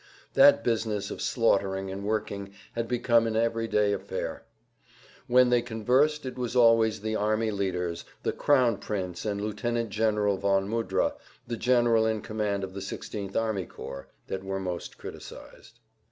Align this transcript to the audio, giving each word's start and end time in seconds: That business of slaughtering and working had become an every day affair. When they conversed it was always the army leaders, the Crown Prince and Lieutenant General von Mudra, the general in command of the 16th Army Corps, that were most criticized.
That 0.33 0.63
business 0.63 1.11
of 1.11 1.21
slaughtering 1.21 1.91
and 1.91 2.03
working 2.03 2.55
had 2.73 2.87
become 2.87 3.27
an 3.27 3.35
every 3.35 3.67
day 3.67 3.93
affair. 3.93 4.45
When 5.27 5.51
they 5.51 5.61
conversed 5.61 6.25
it 6.25 6.39
was 6.39 6.55
always 6.55 7.01
the 7.01 7.15
army 7.15 7.51
leaders, 7.51 8.03
the 8.23 8.31
Crown 8.31 8.77
Prince 8.77 9.25
and 9.25 9.39
Lieutenant 9.39 9.91
General 9.91 10.37
von 10.37 10.67
Mudra, 10.67 11.13
the 11.45 11.55
general 11.55 12.07
in 12.07 12.21
command 12.21 12.63
of 12.63 12.73
the 12.73 12.79
16th 12.79 13.35
Army 13.37 13.67
Corps, 13.67 14.07
that 14.25 14.43
were 14.43 14.59
most 14.59 14.97
criticized. 14.97 15.77